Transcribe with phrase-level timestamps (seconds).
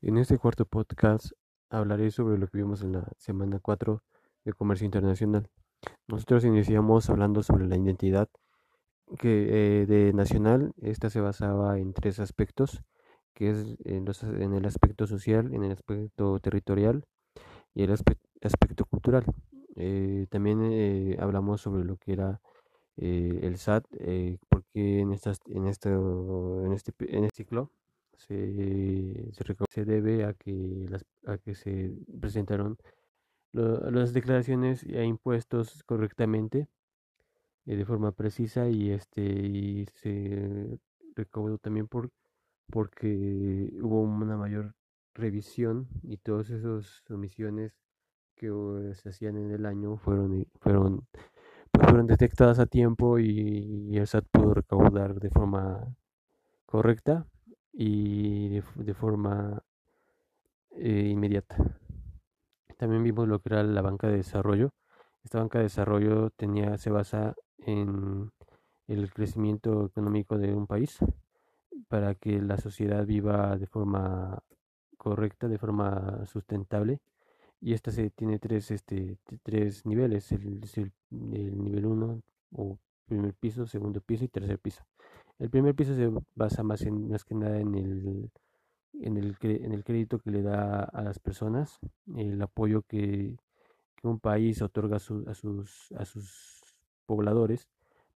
[0.00, 1.32] En este cuarto podcast
[1.70, 4.00] hablaré sobre lo que vimos en la semana 4
[4.44, 5.50] de Comercio Internacional.
[6.06, 8.28] Nosotros iniciamos hablando sobre la identidad
[9.24, 10.72] eh, de nacional.
[10.80, 12.80] Esta se basaba en tres aspectos,
[13.34, 17.04] que es en, el aspecto social, en el aspecto territorial
[17.74, 19.24] y el aspecto cultural.
[19.74, 22.40] Eh, también eh, hablamos sobre lo que era
[22.96, 23.84] el SAT,
[24.48, 27.72] porque en, estas, en, este, en, este, en este ciclo
[28.18, 29.30] se,
[29.70, 32.76] se, debe a que, las, a que se presentaron
[33.52, 36.68] las declaraciones e impuestos correctamente
[37.66, 40.78] eh, de forma precisa y este y se
[41.14, 42.10] recaudó también por
[42.70, 44.74] porque hubo una mayor
[45.14, 47.72] revisión y todas esas omisiones
[48.36, 48.50] que
[48.94, 51.06] se hacían en el año fueron fueron
[51.72, 55.96] pues fueron detectadas a tiempo y, y el SAT pudo recaudar de forma
[56.66, 57.26] correcta
[57.72, 59.62] y de, forma
[60.72, 61.56] eh, inmediata.
[62.76, 64.70] También vimos lo que era la banca de desarrollo.
[65.24, 68.30] Esta banca de desarrollo tenía, se basa en
[68.86, 70.98] el crecimiento económico de un país
[71.88, 74.42] para que la sociedad viva de forma
[74.96, 77.00] correcta, de forma sustentable.
[77.60, 80.60] Y esta se tiene tres, este, tres niveles, el,
[81.10, 84.84] el nivel 1 o primer piso, segundo piso y tercer piso.
[85.38, 88.30] El primer piso se basa más, en, más que nada en el,
[89.00, 91.78] en el, en el crédito que le da a las personas,
[92.16, 93.36] el apoyo que,
[94.04, 96.62] un país otorga a, sus, a sus
[97.04, 97.68] pobladores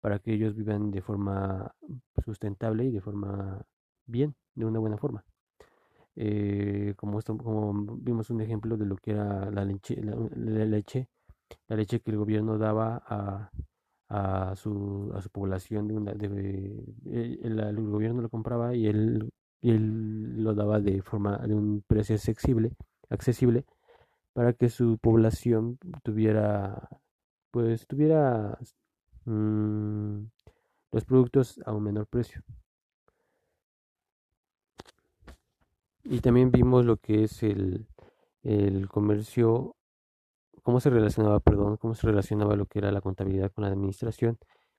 [0.00, 1.72] para que ellos vivan de forma
[2.24, 3.62] sustentable y de forma
[4.06, 5.24] bien, de una buena forma.
[6.16, 7.20] Eh, como
[7.98, 11.08] vimos un ejemplo de lo que era la leche, la leche,
[11.68, 13.50] la leche que el gobierno daba a,
[14.08, 19.30] a su, a su población de una, de, el, gobierno lo compraba y él,
[19.62, 22.72] él lo daba de forma de un precio accesible,
[23.10, 23.64] accesible
[24.32, 26.88] para que su población tuviera
[27.50, 28.58] pues tuviera
[29.24, 30.22] mm,
[30.92, 32.42] los productos a un menor precio.
[36.04, 37.86] Y también vimos lo que es el,
[38.42, 39.76] el comercio
[40.68, 44.36] cómo se relacionaba, perdón, cómo se relacionaba lo que era la contabilidad con la administración.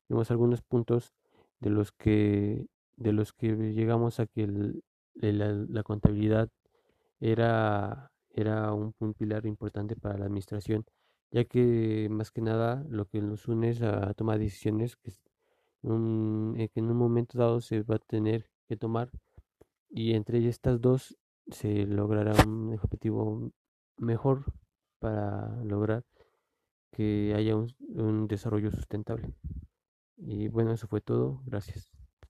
[0.08, 1.16] Vimos algunos puntos
[1.62, 4.48] de los que de los que llegamos a que
[5.16, 6.52] la, contabilidad
[7.20, 10.86] era era un, pilar importante para la administración,
[11.32, 16.80] ya que más que nada lo que nos une es a tomar decisiones eh, que
[16.80, 19.10] en un momento dado se va a tener que tomar
[19.90, 21.18] y entre estas dos
[21.48, 23.52] se logrará un objetivo
[23.98, 24.46] mejor
[25.00, 26.04] para lograr
[26.92, 29.34] que haya un, un desarrollo sustentable.
[30.18, 31.42] Y bueno, eso fue todo.
[31.46, 31.99] Gracias.